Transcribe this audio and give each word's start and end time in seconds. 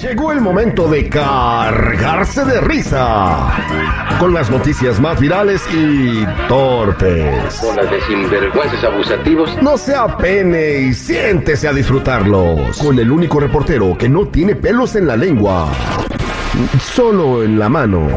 Llegó 0.00 0.30
el 0.30 0.40
momento 0.40 0.86
de 0.86 1.08
cargarse 1.08 2.44
de 2.44 2.60
risa. 2.60 3.52
Con 4.20 4.32
las 4.32 4.48
noticias 4.48 5.00
más 5.00 5.18
virales 5.18 5.60
y 5.74 6.24
torpes. 6.46 7.60
Bolas 7.60 7.90
de 7.90 8.00
sinvergüenzas 8.02 8.84
abusativos. 8.84 9.60
No 9.60 9.76
se 9.76 9.96
apene 9.96 10.82
y 10.82 10.94
siéntese 10.94 11.66
a 11.66 11.72
disfrutarlos. 11.72 12.78
Con 12.78 12.96
el 13.00 13.10
único 13.10 13.40
reportero 13.40 13.98
que 13.98 14.08
no 14.08 14.28
tiene 14.28 14.54
pelos 14.54 14.94
en 14.94 15.08
la 15.08 15.16
lengua. 15.16 15.68
Solo 16.80 17.42
en 17.42 17.58
la 17.58 17.68
mano. 17.68 18.08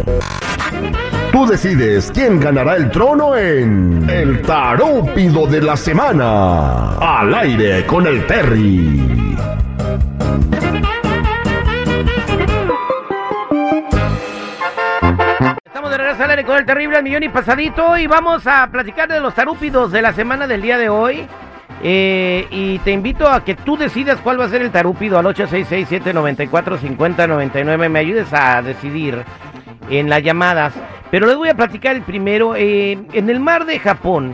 Tú 1.32 1.48
decides 1.48 2.12
quién 2.14 2.40
ganará 2.40 2.76
el 2.76 2.92
trono 2.92 3.36
en 3.36 4.08
El 4.08 4.44
Tarúpido 4.44 5.48
de 5.48 5.62
la 5.62 5.76
Semana. 5.76 6.98
Al 6.98 7.34
aire 7.34 7.88
con 7.88 8.06
el 8.06 8.28
Terry. 8.28 9.32
Regreso 16.12 16.30
al 16.30 16.46
con 16.46 16.58
el 16.58 16.66
terrible 16.66 16.98
al 16.98 17.04
millón 17.04 17.24
y 17.24 17.30
pasadito 17.30 17.98
y 17.98 18.06
vamos 18.06 18.46
a 18.46 18.68
platicar 18.70 19.08
de 19.08 19.22
los 19.22 19.34
tarúpidos 19.34 19.94
de 19.94 20.02
la 20.02 20.12
semana 20.12 20.46
del 20.46 20.62
día 20.62 20.78
de 20.78 20.90
hoy. 20.90 21.26
Eh, 21.82 22.46
y 22.52 22.80
te 22.80 22.92
invito 22.92 23.30
a 23.30 23.46
que 23.46 23.56
tú 23.56 23.78
decidas 23.78 24.20
cuál 24.20 24.38
va 24.38 24.44
a 24.44 24.50
ser 24.50 24.62
el 24.62 24.72
tarúpido 24.72 25.18
al 25.18 25.26
866-794-5099. 25.28 27.88
Me 27.88 28.00
ayudes 28.00 28.28
a 28.34 28.62
decidir 28.62 29.24
en 29.90 30.10
las 30.10 30.22
llamadas. 30.22 30.74
Pero 31.12 31.28
les 31.28 31.38
voy 31.38 31.48
a 31.48 31.56
platicar 31.56 31.96
el 31.96 32.02
primero. 32.02 32.58
Eh, 32.58 33.00
en 33.14 33.30
el 33.30 33.40
mar 33.40 33.66
de 33.66 33.80
Japón 33.80 34.34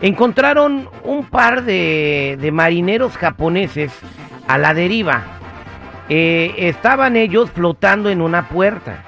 encontraron 0.00 0.88
un 1.04 1.26
par 1.26 1.64
de, 1.64 2.38
de 2.40 2.52
marineros 2.52 3.18
japoneses 3.18 3.92
a 4.48 4.56
la 4.56 4.72
deriva. 4.72 5.24
Eh, 6.08 6.54
estaban 6.56 7.16
ellos 7.16 7.50
flotando 7.50 8.08
en 8.08 8.22
una 8.22 8.48
puerta. 8.48 9.04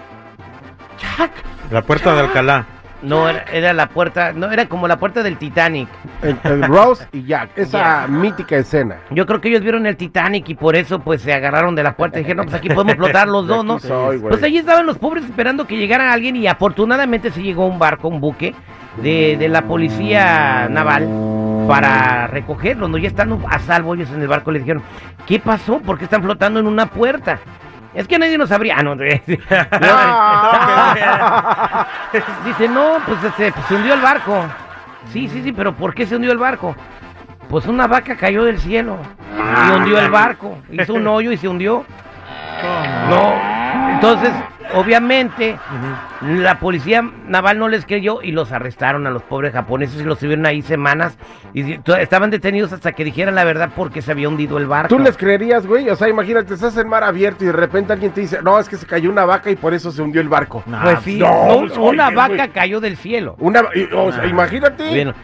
¡Chac! 0.98 1.53
La 1.70 1.82
puerta 1.82 2.14
de 2.14 2.20
Alcalá. 2.20 2.66
No, 3.02 3.28
era, 3.28 3.44
era 3.52 3.72
la 3.74 3.88
puerta, 3.88 4.32
no, 4.32 4.50
era 4.50 4.66
como 4.66 4.88
la 4.88 4.96
puerta 4.96 5.22
del 5.22 5.36
Titanic. 5.36 5.88
El, 6.22 6.38
el 6.44 6.62
Rose 6.62 7.06
y 7.12 7.24
Jack, 7.24 7.50
esa 7.56 8.06
mítica 8.08 8.56
escena. 8.56 8.96
Yo 9.10 9.26
creo 9.26 9.40
que 9.42 9.48
ellos 9.48 9.60
vieron 9.60 9.84
el 9.86 9.96
Titanic 9.96 10.48
y 10.48 10.54
por 10.54 10.74
eso 10.74 11.00
pues 11.00 11.20
se 11.20 11.32
agarraron 11.34 11.74
de 11.74 11.82
la 11.82 11.96
puerta 11.96 12.18
y 12.18 12.22
dijeron, 12.22 12.46
no, 12.46 12.50
pues 12.50 12.54
aquí 12.54 12.70
podemos 12.70 12.96
flotar 12.96 13.28
los 13.28 13.46
dos, 13.48 13.64
¿no? 13.64 13.78
Soy. 13.78 14.18
Pues 14.18 14.42
allí 14.42 14.56
estaban 14.56 14.86
los 14.86 14.98
pobres 14.98 15.24
esperando 15.24 15.66
que 15.66 15.76
llegara 15.76 16.12
alguien 16.12 16.36
y 16.36 16.46
afortunadamente 16.46 17.30
se 17.30 17.42
llegó 17.42 17.66
un 17.66 17.78
barco, 17.78 18.08
un 18.08 18.20
buque 18.20 18.54
de, 19.02 19.36
de 19.38 19.48
la 19.48 19.62
policía 19.62 20.68
naval 20.70 21.06
para 21.68 22.26
recogerlos, 22.26 22.88
¿no? 22.88 22.96
Ya 22.98 23.08
están 23.08 23.38
a 23.48 23.58
salvo 23.58 23.94
ellos 23.94 24.10
en 24.10 24.22
el 24.22 24.28
barco, 24.28 24.50
le 24.50 24.60
dijeron, 24.60 24.82
¿qué 25.26 25.38
pasó? 25.40 25.78
¿Por 25.80 25.98
qué 25.98 26.04
están 26.04 26.22
flotando 26.22 26.60
en 26.60 26.66
una 26.66 26.86
puerta? 26.86 27.38
Es 27.94 28.08
que 28.08 28.18
nadie 28.18 28.36
nos 28.36 28.48
sabría. 28.48 28.76
Ah, 28.78 28.82
no. 28.82 28.96
Dice, 32.44 32.68
no, 32.68 32.98
pues 33.06 33.18
se, 33.36 33.52
se 33.52 33.74
hundió 33.74 33.94
el 33.94 34.00
barco. 34.00 34.44
Sí, 35.12 35.28
sí, 35.28 35.42
sí, 35.42 35.52
pero 35.52 35.74
¿por 35.74 35.94
qué 35.94 36.06
se 36.06 36.16
hundió 36.16 36.32
el 36.32 36.38
barco? 36.38 36.74
Pues 37.48 37.66
una 37.66 37.86
vaca 37.86 38.16
cayó 38.16 38.44
del 38.44 38.58
cielo 38.58 38.98
y 39.36 39.72
hundió 39.72 39.98
el 39.98 40.10
barco. 40.10 40.58
Hizo 40.70 40.94
un 40.94 41.06
hoyo 41.06 41.30
y 41.30 41.36
se 41.36 41.48
hundió. 41.48 41.84
No. 43.08 43.53
Entonces, 43.94 44.30
obviamente, 44.74 45.58
la 46.22 46.58
policía 46.58 47.02
naval 47.26 47.58
no 47.58 47.68
les 47.68 47.86
creyó 47.86 48.22
y 48.22 48.32
los 48.32 48.52
arrestaron 48.52 49.06
a 49.06 49.10
los 49.10 49.22
pobres 49.22 49.52
japoneses 49.52 50.00
y 50.00 50.04
los 50.04 50.18
tuvieron 50.18 50.46
ahí 50.46 50.62
semanas. 50.62 51.16
Y 51.54 51.78
estaban 51.98 52.30
detenidos 52.30 52.72
hasta 52.72 52.92
que 52.92 53.04
dijeran 53.04 53.34
la 53.34 53.44
verdad 53.44 53.70
porque 53.74 54.02
se 54.02 54.12
había 54.12 54.28
hundido 54.28 54.58
el 54.58 54.66
barco. 54.66 54.88
¿Tú 54.88 54.98
les 54.98 55.16
creerías, 55.16 55.66
güey? 55.66 55.88
O 55.88 55.96
sea, 55.96 56.08
imagínate, 56.08 56.54
estás 56.54 56.76
en 56.76 56.88
mar 56.88 57.04
abierto 57.04 57.44
y 57.44 57.46
de 57.48 57.52
repente 57.52 57.92
alguien 57.92 58.12
te 58.12 58.20
dice, 58.22 58.40
no, 58.42 58.58
es 58.58 58.68
que 58.68 58.76
se 58.76 58.86
cayó 58.86 59.10
una 59.10 59.24
vaca 59.24 59.50
y 59.50 59.56
por 59.56 59.74
eso 59.74 59.90
se 59.90 60.02
hundió 60.02 60.20
el 60.20 60.28
barco. 60.28 60.62
Pues 60.82 60.98
sí, 61.00 61.18
no, 61.18 61.62
no, 61.62 61.82
una 61.84 62.08
oye, 62.08 62.16
vaca 62.16 62.34
güey. 62.36 62.50
cayó 62.50 62.80
del 62.80 62.96
cielo. 62.96 63.36
Una, 63.38 63.62
o 63.94 64.12
sea, 64.12 64.26
imagínate. 64.26 64.88
Bueno, 64.88 65.14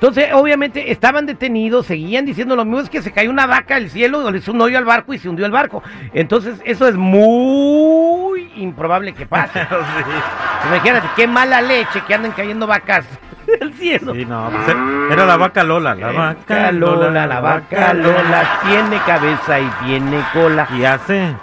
entonces, 0.00 0.32
obviamente, 0.32 0.90
estaban 0.90 1.26
detenidos, 1.26 1.84
seguían 1.84 2.24
diciendo 2.24 2.56
lo 2.56 2.64
mismo, 2.64 2.80
es 2.80 2.88
que 2.88 3.02
se 3.02 3.12
cayó 3.12 3.28
una 3.28 3.44
vaca 3.44 3.74
del 3.74 3.90
cielo, 3.90 4.30
le 4.30 4.38
hizo 4.38 4.52
un 4.52 4.62
hoyo 4.62 4.78
al 4.78 4.86
barco 4.86 5.12
y 5.12 5.18
se 5.18 5.28
hundió 5.28 5.44
el 5.44 5.52
barco. 5.52 5.82
Entonces, 6.14 6.58
eso 6.64 6.88
es 6.88 6.94
muy 6.94 8.50
improbable 8.56 9.12
que 9.12 9.26
pase. 9.26 9.60
Imagínate, 10.68 11.06
qué 11.16 11.26
mala 11.26 11.60
leche 11.60 12.00
que 12.06 12.14
anden 12.14 12.32
cayendo 12.32 12.66
vacas 12.66 13.04
del 13.60 13.74
cielo. 13.74 14.14
Sí, 14.14 14.24
no, 14.24 14.50
pues 14.50 14.74
era 15.12 15.26
la 15.26 15.36
vaca 15.36 15.64
Lola. 15.64 15.94
La 15.94 16.12
vaca 16.12 16.72
Lola, 16.72 17.26
la 17.26 17.40
vaca 17.40 17.92
Lola, 17.92 18.60
tiene 18.66 18.96
cabeza 19.04 19.60
y 19.60 19.70
tiene 19.84 20.24
cola. 20.32 20.66
Y 20.78 20.82
hace. 20.82 21.36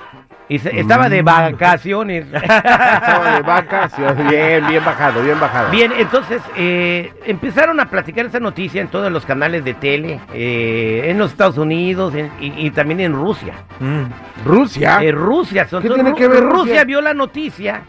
Y 0.50 0.60
se- 0.60 0.80
estaba 0.80 1.10
de 1.10 1.22
vacaciones. 1.24 2.26
Estaba 2.34 3.36
de 3.36 3.42
vaca, 3.42 3.90
sí, 3.90 4.02
bien, 4.30 4.66
bien 4.68 4.86
bajado, 4.86 5.22
bien 5.22 5.38
bajado. 5.40 5.70
Bien, 5.72 5.92
entonces 5.98 6.42
eh, 6.56 7.12
empezaron 7.26 7.80
a 7.82 7.90
platicar 7.90 8.26
esa 8.28 8.40
noticia 8.40 8.80
en 8.82 8.88
todos 8.88 9.12
los 9.12 9.26
canales 9.26 9.66
de 9.66 9.74
tele, 9.74 10.22
eh, 10.34 11.08
en 11.08 11.18
los 11.18 11.32
Estados 11.32 11.58
Unidos 11.58 12.16
en- 12.16 12.32
y, 12.40 12.66
y 12.66 12.72
también 12.72 13.02
en 13.02 13.14
Rusia. 13.14 13.56
Mm. 13.82 14.46
Rusia. 14.46 15.00
Eh, 15.04 15.12
Rusia, 15.12 15.68
son- 15.68 15.84
¿Qué 15.84 15.90
tiene 15.90 16.12
Ru- 16.12 16.16
que 16.16 16.28
ver 16.30 16.44
Rusia? 16.44 16.54
Rusia? 16.64 16.84
vio 16.86 17.02
la 17.02 17.14
noticia 17.14 17.82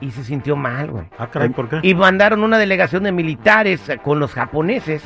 y 0.00 0.12
se 0.12 0.22
sintió 0.22 0.54
mal, 0.54 0.92
güey. 0.92 1.04
Ah, 1.18 1.26
caray, 1.26 1.48
¿por 1.48 1.68
qué? 1.68 1.80
Y 1.82 1.96
mandaron 1.96 2.44
una 2.44 2.58
delegación 2.58 3.02
de 3.02 3.10
militares 3.10 3.82
con 4.04 4.20
los 4.20 4.32
japoneses. 4.34 5.02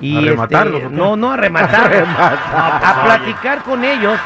Y 0.00 0.16
¿A 0.16 0.18
este, 0.20 0.30
rematarlos 0.30 0.80
qué? 0.82 0.88
no, 0.88 1.14
no 1.16 1.30
a 1.32 1.36
rematar, 1.36 1.92
a, 2.18 2.78
a 3.00 3.04
platicar 3.04 3.62
con 3.62 3.84
ellos. 3.84 4.18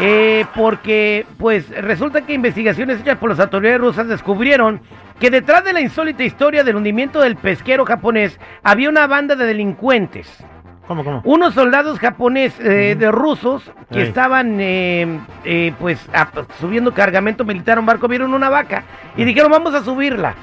Eh, 0.00 0.44
porque, 0.54 1.26
pues, 1.38 1.68
resulta 1.70 2.22
que 2.22 2.34
investigaciones 2.34 3.00
hechas 3.00 3.16
por 3.18 3.30
las 3.30 3.40
autoridades 3.40 3.80
rusas 3.80 4.08
descubrieron 4.08 4.80
que 5.20 5.30
detrás 5.30 5.64
de 5.64 5.72
la 5.72 5.80
insólita 5.80 6.22
historia 6.24 6.62
del 6.64 6.76
hundimiento 6.76 7.20
del 7.20 7.36
pesquero 7.36 7.84
japonés 7.86 8.38
había 8.62 8.88
una 8.90 9.06
banda 9.06 9.34
de 9.36 9.46
delincuentes. 9.46 10.44
¿Cómo, 10.86 11.02
cómo? 11.02 11.20
Unos 11.24 11.54
soldados 11.54 11.98
japoneses 11.98 12.60
eh, 12.64 12.94
de 12.96 13.10
rusos 13.10 13.72
que 13.90 14.02
estaban 14.02 14.58
eh, 14.60 15.18
eh, 15.44 15.72
pues 15.80 15.98
a- 16.12 16.28
subiendo 16.60 16.92
cargamento 16.94 17.44
militar 17.44 17.78
a 17.78 17.80
un 17.80 17.86
barco 17.86 18.06
vieron 18.06 18.32
una 18.34 18.50
vaca 18.50 18.84
y 19.16 19.24
dijeron 19.24 19.50
vamos 19.50 19.74
a 19.74 19.82
subirla. 19.82 20.34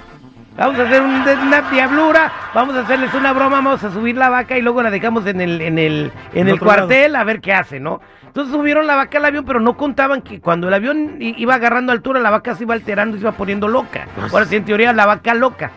Vamos 0.57 0.79
a 0.79 0.83
hacer 0.83 1.01
un- 1.01 1.23
una 1.47 1.61
diablura, 1.71 2.31
vamos 2.53 2.75
a 2.75 2.81
hacerles 2.81 3.13
una 3.13 3.33
broma, 3.33 3.57
vamos 3.57 3.83
a 3.83 3.91
subir 3.91 4.15
la 4.15 4.29
vaca 4.29 4.57
y 4.57 4.61
luego 4.61 4.83
la 4.83 4.91
dejamos 4.91 5.25
en 5.25 5.41
el, 5.41 5.61
en 5.61 5.79
el, 5.79 6.11
en 6.33 6.47
el 6.47 6.55
lado. 6.55 6.65
cuartel 6.65 7.15
a 7.15 7.23
ver 7.23 7.41
qué 7.41 7.53
hace, 7.53 7.79
¿no? 7.79 8.01
Entonces 8.27 8.53
subieron 8.53 8.85
la 8.87 8.95
vaca 8.95 9.17
al 9.19 9.25
avión, 9.25 9.45
pero 9.45 9.59
no 9.59 9.75
contaban 9.77 10.21
que 10.21 10.39
cuando 10.41 10.67
el 10.67 10.73
avión 10.73 11.17
iba 11.19 11.55
agarrando 11.55 11.91
altura, 11.91 12.19
la 12.19 12.29
vaca 12.31 12.55
se 12.55 12.63
iba 12.63 12.73
alterando 12.73 13.15
y 13.15 13.19
se 13.19 13.25
iba 13.25 13.31
poniendo 13.33 13.67
loca. 13.67 14.07
Ahora 14.31 14.45
sí, 14.45 14.55
en 14.55 14.65
teoría, 14.65 14.91
la 14.93 15.05
vaca 15.05 15.33
loca. 15.35 15.71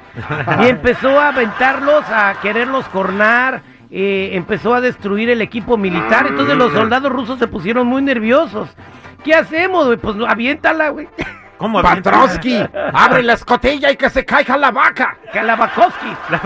Y 0.62 0.66
empezó 0.68 1.20
a 1.20 1.28
aventarlos, 1.28 2.04
a 2.08 2.34
quererlos 2.40 2.86
cornar, 2.88 3.60
eh, 3.90 4.30
empezó 4.32 4.74
a 4.74 4.80
destruir 4.80 5.28
el 5.30 5.42
equipo 5.42 5.76
militar. 5.76 6.26
Entonces 6.28 6.56
los 6.56 6.72
soldados 6.72 7.12
rusos 7.12 7.38
se 7.38 7.46
pusieron 7.46 7.86
muy 7.86 8.00
nerviosos. 8.02 8.70
¿Qué 9.22 9.34
hacemos, 9.34 9.86
güey? 9.86 9.98
Pues 9.98 10.16
aviéntala, 10.26 10.88
güey. 10.90 11.08
¿Cómo? 11.58 11.82
Patronsky, 11.82 12.62
abre 12.92 13.22
la 13.22 13.34
escotilla 13.34 13.90
y 13.90 13.96
que 13.96 14.10
se 14.10 14.24
caiga 14.24 14.56
la 14.56 14.70
vaca. 14.70 15.16
Kalabakovsky. 15.32 16.16
La. 16.30 16.40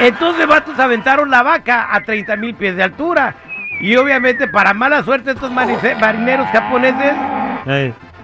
Entonces, 0.00 0.46
vatos 0.46 0.78
aventaron 0.78 1.30
la 1.30 1.42
vaca 1.42 1.88
a 1.90 2.00
30 2.00 2.36
mil 2.36 2.54
pies 2.54 2.76
de 2.76 2.82
altura. 2.82 3.34
Y 3.80 3.94
obviamente, 3.96 4.48
para 4.48 4.72
mala 4.72 5.02
suerte, 5.02 5.32
estos 5.32 5.50
marineros 5.50 6.48
japoneses. 6.48 7.14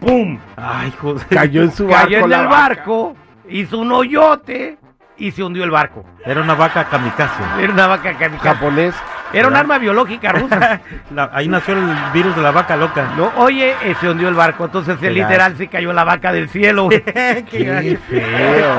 ¡pum! 0.01 0.39
Ay, 0.57 0.93
joder. 0.99 1.27
Cayó 1.29 1.63
en 1.63 1.73
su 1.73 1.87
barco. 1.87 2.05
Cayó 2.05 2.25
en 2.25 2.33
el 2.33 2.47
barco, 2.47 3.17
hizo 3.49 3.79
un 3.79 3.93
hoyote 3.93 4.79
y 5.19 5.31
se 5.31 5.43
hundió 5.43 5.65
el 5.65 5.71
barco. 5.71 6.05
Era 6.25 6.41
una 6.41 6.55
vaca 6.55 6.85
kamikaze. 6.85 7.43
Era 7.61 7.73
una 7.73 7.87
vaca 7.87 8.17
kamikaze. 8.17 8.49
Japonés. 8.49 8.95
Era 9.33 9.49
un 9.49 9.57
arma 9.57 9.79
biológica 9.79 10.33
rusa. 10.33 10.81
La- 11.15 11.31
ahí 11.33 11.49
nació 11.49 11.75
el 11.75 11.85
virus 12.13 12.35
de 12.37 12.43
la 12.43 12.51
vaca 12.51 12.77
loca. 12.77 13.13
No, 13.17 13.33
oye, 13.37 13.75
eh, 13.83 13.95
se 14.01 14.09
hundió 14.11 14.29
el 14.29 14.35
barco. 14.35 14.65
Entonces, 14.65 14.97
Qué 14.99 15.11
literal, 15.11 15.57
se 15.57 15.69
cayó 15.69 15.93
la 15.93 16.05
vaca 16.05 16.33
del 16.33 16.49
cielo. 16.49 16.89
Qué 17.51 17.99
feo. 18.09 18.75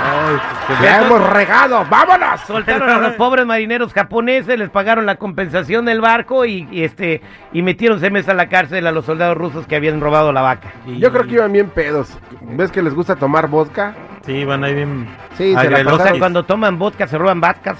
Ay, 0.00 0.36
Ya 0.82 1.02
hemos 1.04 1.28
regado, 1.30 1.84
vámonos. 1.90 2.40
Soltaron 2.42 2.88
a 2.88 2.98
los 3.08 3.12
pobres 3.14 3.44
marineros 3.46 3.92
japoneses, 3.92 4.58
les 4.58 4.70
pagaron 4.70 5.06
la 5.06 5.16
compensación 5.16 5.84
del 5.84 6.00
barco 6.00 6.44
y, 6.44 6.66
y, 6.70 6.84
este 6.84 7.20
y 7.52 7.62
metieron 7.62 8.00
seis 8.00 8.12
meses 8.12 8.28
a 8.30 8.34
la 8.34 8.48
cárcel 8.48 8.86
a 8.86 8.92
los 8.92 9.04
soldados 9.04 9.36
rusos 9.36 9.66
que 9.66 9.76
habían 9.76 10.00
robado 10.00 10.32
la 10.32 10.42
vaca. 10.42 10.68
Yo 10.86 11.10
creo 11.12 11.24
que 11.24 11.34
iban 11.34 11.52
bien 11.52 11.68
pedos. 11.70 12.16
¿Ves 12.40 12.70
que 12.70 12.82
les 12.82 12.94
gusta 12.94 13.16
tomar 13.16 13.48
vodka? 13.48 13.94
Sí, 14.24 14.44
van 14.44 14.64
ahí 14.64 14.74
bien. 14.74 15.08
Sí, 15.36 15.48
se 15.48 15.52
la 15.54 15.60
agrelosos. 15.60 15.86
O 15.86 15.96
sea, 15.96 15.98
pasaron. 16.04 16.18
cuando 16.18 16.44
toman 16.44 16.78
vodka 16.78 17.06
se 17.06 17.18
roban 17.18 17.40
vacas. 17.40 17.78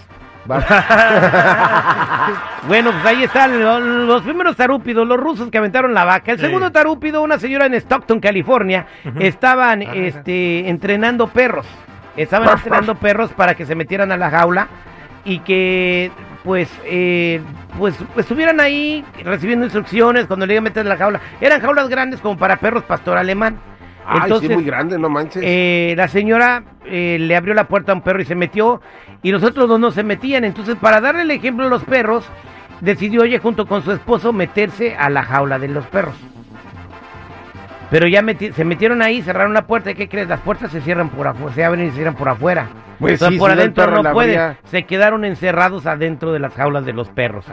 Bueno, 2.67 2.91
pues 2.93 3.07
ahí 3.07 3.25
están 3.25 3.63
lo- 3.63 3.81
los, 3.81 4.23
primeros 4.23 4.57
tarúpidos, 4.57 5.07
los 5.07 5.19
rusos 5.19 5.51
que 5.51 5.59
aventaron 5.59 5.95
la 5.95 6.05
vaca. 6.05 6.33
El 6.33 6.39
Sí. 6.39 6.45
segundo 6.47 6.71
tarúpido, 6.71 7.23
una 7.23 7.39
señora 7.39 7.67
en 7.67 7.75
Stockton, 7.75 8.21
California, 8.21 8.87
estaban 9.19 9.83
este, 9.83 10.69
entrenando 10.69 11.29
perros. 11.29 11.67
Estaban 12.17 12.49
entrenando 12.59 12.95
perros 12.97 13.33
para 13.33 13.55
que 13.55 13.65
se 13.65 13.75
metieran 13.75 14.13
a 14.13 14.17
la 14.17 14.31
jaula 14.31 14.69
y 15.25 15.39
que 15.41 16.11
pues, 16.45 16.71
eh, 16.85 17.41
pues 17.79 17.95
estuvieran 18.17 18.61
ahí 18.61 19.05
recibiendo 19.25 19.67
instrucciones 19.67 20.27
cuando 20.27 20.47
le 20.47 20.55
iban 20.55 20.65
a 20.65 20.69
meter 20.71 20.83
en 20.83 20.89
la 20.89 20.97
jaula. 20.97 21.21
Eran 21.41 21.61
jaulas 21.61 21.89
grandes 21.89 22.21
como 22.21 22.37
para 22.37 22.57
perros 22.57 22.83
pastor 22.85 23.19
alemán. 23.19 23.59
Ay, 24.11 24.21
Entonces, 24.25 24.49
sí, 24.49 24.55
muy 24.55 24.65
grande, 24.65 24.99
no 24.99 25.09
manches. 25.09 25.43
eh, 25.45 25.95
la 25.97 26.09
señora 26.09 26.63
eh, 26.87 27.19
le 27.21 27.37
abrió 27.37 27.53
la 27.55 27.69
puerta 27.69 27.93
a 27.93 27.95
un 27.95 28.01
perro 28.01 28.23
y 28.23 28.25
se 28.25 28.35
metió, 28.35 28.81
y 29.23 29.31
los 29.33 29.43
otros 29.43 29.69
dos 29.69 29.79
no 29.79 29.91
se 29.91 30.03
metían. 30.03 30.45
Entonces, 30.45 30.77
para 30.77 31.01
darle 31.01 31.23
el 31.23 31.31
ejemplo 31.31 31.67
a 31.67 31.69
los 31.69 31.85
perros, 31.85 32.25
decidió 32.81 33.25
ella 33.25 33.39
junto 33.41 33.67
con 33.67 33.83
su 33.83 33.93
esposo 33.93 34.33
meterse 34.33 34.97
a 34.97 35.11
la 35.11 35.23
jaula 35.25 35.59
de 35.59 35.69
los 35.69 35.87
perros. 35.87 36.15
Pero 37.91 38.07
ya 38.07 38.21
meti- 38.23 38.53
se 38.53 38.65
metieron 38.65 39.01
ahí, 39.01 39.23
cerraron 39.23 39.55
la 39.55 39.67
puerta, 39.67 39.91
¿y 39.91 39.95
qué 39.95 40.09
crees? 40.09 40.29
Las 40.29 40.41
puertas 40.41 40.71
se 40.71 40.83
cierran 40.83 41.09
por 41.09 41.27
afuera, 41.27 41.55
se 41.55 41.65
abren 41.65 41.87
y 41.87 41.89
se 41.91 41.95
cierran 41.97 42.15
por 42.17 42.29
afuera. 42.29 42.69
Pues 42.99 43.15
Entonces, 43.15 43.35
sí, 43.37 43.39
por 43.39 43.51
adentro 43.51 43.87
no 43.91 44.03
la 44.03 44.13
puede. 44.13 44.37
abría. 44.39 44.59
Se 44.65 44.83
quedaron 44.83 45.25
encerrados 45.25 45.87
adentro 45.87 46.33
de 46.33 46.39
las 46.41 46.53
jaulas 46.53 46.85
de 46.85 46.93
los 46.93 47.09
perros. 47.09 47.47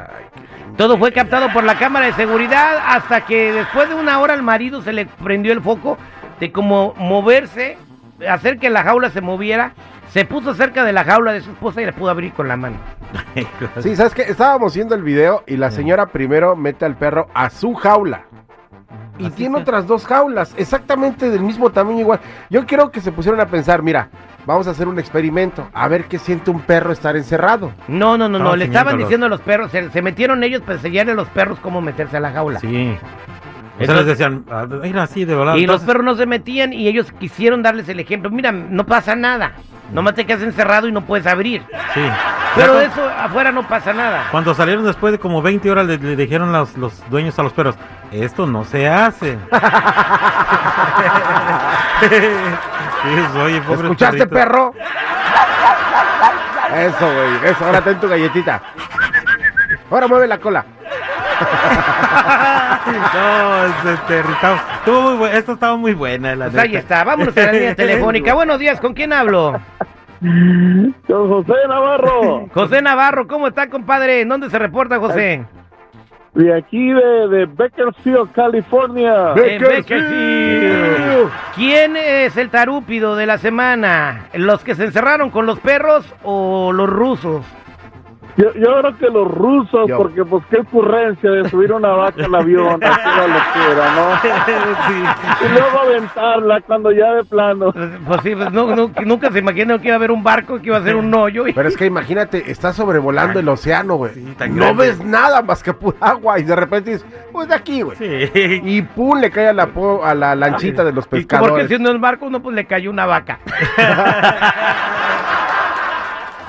Todo 0.75 0.97
fue 0.97 1.13
captado 1.13 1.53
por 1.53 1.63
la 1.63 1.75
cámara 1.77 2.07
de 2.07 2.13
seguridad 2.13 2.79
hasta 2.85 3.21
que 3.25 3.53
después 3.53 3.87
de 3.87 3.95
una 3.95 4.19
hora 4.19 4.33
al 4.33 4.43
marido 4.43 4.81
se 4.81 4.91
le 4.91 5.05
prendió 5.05 5.53
el 5.53 5.61
foco 5.61 5.97
de 6.39 6.51
cómo 6.51 6.93
moverse, 6.97 7.77
hacer 8.29 8.59
que 8.59 8.69
la 8.69 8.83
jaula 8.83 9.09
se 9.09 9.21
moviera. 9.21 9.73
Se 10.09 10.23
puso 10.23 10.53
cerca 10.53 10.85
de 10.85 10.93
la 10.93 11.03
jaula 11.03 11.33
de 11.33 11.41
su 11.41 11.51
esposa 11.51 11.81
y 11.81 11.85
la 11.85 11.91
pudo 11.91 12.09
abrir 12.09 12.31
con 12.33 12.47
la 12.47 12.55
mano. 12.55 12.77
Sí, 13.81 13.95
¿sabes 13.95 14.13
qué? 14.13 14.23
Estábamos 14.23 14.73
viendo 14.73 14.95
el 14.95 15.03
video 15.03 15.43
y 15.47 15.57
la 15.57 15.71
señora 15.71 16.07
primero 16.07 16.55
mete 16.55 16.85
al 16.85 16.95
perro 16.95 17.27
a 17.33 17.49
su 17.49 17.73
jaula. 17.73 18.23
Y 19.17 19.27
Así 19.27 19.35
tiene 19.35 19.57
otras 19.57 19.87
dos 19.87 20.05
jaulas, 20.05 20.53
exactamente 20.57 21.29
del 21.29 21.41
mismo 21.41 21.69
tamaño 21.69 21.99
igual. 21.99 22.19
Yo 22.49 22.65
quiero 22.65 22.91
que 22.91 22.99
se 22.99 23.11
pusieran 23.11 23.39
a 23.39 23.45
pensar, 23.47 23.81
mira, 23.81 24.09
vamos 24.45 24.67
a 24.67 24.71
hacer 24.71 24.87
un 24.87 24.99
experimento, 24.99 25.67
a 25.73 25.87
ver 25.87 26.05
qué 26.05 26.19
siente 26.19 26.51
un 26.51 26.61
perro 26.61 26.91
estar 26.91 27.15
encerrado. 27.15 27.71
No, 27.87 28.17
no, 28.17 28.27
no, 28.27 28.39
no. 28.39 28.55
Le 28.55 28.65
estaban 28.65 28.97
diciendo 28.97 29.25
a 29.25 29.29
los 29.29 29.41
perros, 29.41 29.71
se, 29.71 29.89
se 29.89 30.01
metieron 30.01 30.43
ellos 30.43 30.61
para 30.61 30.73
enseñarle 30.75 31.13
a 31.13 31.15
los 31.15 31.29
perros 31.29 31.59
cómo 31.61 31.81
meterse 31.81 32.17
a 32.17 32.19
la 32.19 32.31
jaula. 32.31 32.59
Sí. 32.59 32.97
O 33.79 33.85
sea, 33.85 33.95
les 33.95 34.05
decían, 34.05 34.45
ah, 34.49 34.65
mira, 34.81 35.03
así 35.03 35.25
de 35.25 35.35
verdad. 35.35 35.55
Y 35.55 35.67
los 35.67 35.81
perros 35.81 36.05
no 36.05 36.15
se 36.15 36.25
metían 36.25 36.73
y 36.73 36.87
ellos 36.87 37.11
quisieron 37.19 37.61
darles 37.61 37.89
el 37.89 37.99
ejemplo. 37.99 38.29
Mira, 38.29 38.51
no 38.51 38.85
pasa 38.85 39.15
nada. 39.15 39.51
Nomás 39.91 40.15
te 40.15 40.25
quedas 40.25 40.41
encerrado 40.41 40.87
y 40.87 40.91
no 40.91 41.01
puedes 41.01 41.27
abrir. 41.27 41.61
Sí. 41.93 42.01
Pero 42.55 42.75
de 42.75 42.85
eso 42.85 43.07
afuera 43.07 43.51
no 43.51 43.67
pasa 43.67 43.93
nada. 43.93 44.27
Cuando 44.31 44.55
salieron 44.55 44.85
después 44.85 45.11
de 45.11 45.19
como 45.19 45.41
20 45.41 45.69
horas 45.69 45.85
le, 45.85 45.97
le 45.97 46.15
dijeron 46.15 46.51
los, 46.51 46.75
los 46.77 47.07
dueños 47.09 47.37
a 47.37 47.43
los 47.43 47.53
perros, 47.53 47.75
esto 48.11 48.47
no 48.47 48.63
se 48.63 48.87
hace. 48.87 49.37
Sí, 53.05 53.39
oye, 53.39 53.61
pobre 53.61 53.81
¿Escuchaste, 53.83 54.25
perrito. 54.25 54.33
perro? 54.33 54.73
Eso, 56.75 57.05
güey, 57.13 57.51
eso, 57.51 57.65
ahora 57.65 57.81
ten 57.81 57.99
tu 57.99 58.09
galletita. 58.09 58.61
Ahora 59.91 60.07
mueve 60.07 60.27
la 60.27 60.39
cola. 60.39 60.65
No, 63.13 63.65
es, 63.65 63.85
este, 63.85 64.19
estuvo 64.19 65.17
muy 65.17 65.29
esta 65.29 65.53
estaba 65.53 65.75
muy 65.77 65.93
buena, 65.93 66.35
la 66.35 66.49
Pues 66.49 66.63
ahí 66.63 66.75
está, 66.75 67.03
vámonos 67.03 67.35
a 67.37 67.41
la 67.41 67.51
línea 67.51 67.75
telefónica. 67.75 68.33
Buenos 68.33 68.59
días, 68.59 68.79
¿con 68.79 68.93
quién 68.93 69.13
hablo? 69.13 69.59
Don 70.21 70.93
José 71.07 71.53
Navarro, 71.67 72.47
José 72.53 72.81
Navarro, 72.81 73.27
¿cómo 73.27 73.47
está, 73.47 73.69
compadre? 73.69 74.21
¿En 74.21 74.29
dónde 74.29 74.49
se 74.49 74.59
reporta, 74.59 74.99
José? 74.99 75.45
de 76.35 76.53
aquí 76.53 76.91
de, 76.91 77.27
de 77.29 77.45
Bakersfield, 77.45 78.31
California. 78.33 79.33
En 79.35 79.61
Bakersfield. 79.61 81.31
¿Quién 81.55 81.95
es 81.95 82.35
el 82.35 82.49
tarúpido 82.49 83.15
de 83.15 83.25
la 83.25 83.37
semana? 83.37 84.27
¿Los 84.33 84.61
que 84.63 84.75
se 84.75 84.83
encerraron 84.83 85.29
con 85.29 85.45
los 85.45 85.59
perros 85.61 86.05
o 86.23 86.73
los 86.73 86.89
rusos? 86.89 87.45
Yo, 88.37 88.53
yo 88.53 88.79
creo 88.81 88.97
que 88.97 89.05
los 89.07 89.27
rusos, 89.31 89.87
Yo. 89.87 89.97
porque 89.97 90.25
pues 90.25 90.43
qué 90.49 90.57
ocurrencia 90.59 91.31
de 91.31 91.49
subir 91.49 91.71
una 91.71 91.87
vaca 91.89 92.25
al 92.25 92.35
avión, 92.35 92.83
así 92.83 92.99
una 93.05 93.27
locura, 93.27 93.93
¿no? 93.95 94.05
Y 95.45 95.49
luego 95.53 95.79
aventarla 95.79 96.59
cuando 96.61 96.91
ya 96.91 97.13
de 97.13 97.23
plano. 97.23 97.71
Pues 97.71 98.21
sí, 98.23 98.35
pues 98.35 98.51
no, 98.51 98.75
no- 98.75 98.91
nunca 99.05 99.31
se 99.31 99.39
imaginó 99.39 99.79
que 99.79 99.87
iba 99.87 99.95
a 99.95 99.97
haber 99.97 100.11
un 100.11 100.21
barco 100.21 100.59
que 100.59 100.67
iba 100.67 100.77
a 100.77 100.83
ser 100.83 100.97
un 100.97 101.13
hoyo. 101.13 101.47
y- 101.47 101.53
Pero 101.53 101.69
es 101.69 101.77
que 101.77 101.85
imagínate, 101.85 102.51
está 102.51 102.73
sobrevolando 102.73 103.39
el 103.39 103.47
océano, 103.47 103.95
güey. 103.95 104.13
Sí, 104.15 104.21
no 104.49 104.55
grande. 104.65 104.73
ves 104.87 104.99
nada 105.05 105.41
más 105.41 105.63
que 105.63 105.71
pura 105.73 105.95
agua 106.01 106.37
y 106.39 106.43
de 106.43 106.55
repente 106.57 106.91
dices, 106.91 107.05
pues 107.31 107.47
de 107.47 107.55
aquí, 107.55 107.81
güey. 107.83 107.95
Sí. 107.97 108.29
Y 108.65 108.81
pum, 108.81 109.17
le 109.19 109.31
cae 109.31 109.47
a 109.47 109.53
la, 109.53 109.67
po- 109.67 110.03
a 110.03 110.13
la 110.13 110.35
lanchita 110.35 110.83
de 110.83 110.91
los 110.91 111.05
Y 111.05 111.09
porque 111.09 111.25
pescadores. 111.25 111.67
siendo 111.69 111.89
el 111.89 111.99
barco, 111.99 112.29
no, 112.29 112.41
pues 112.41 112.53
le 112.53 112.65
cayó 112.65 112.89
una 112.89 113.05
vaca. 113.05 113.39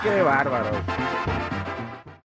Qué 0.03 0.23
bárbaro. 0.23 0.67